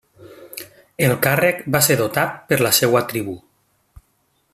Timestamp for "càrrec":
1.25-1.61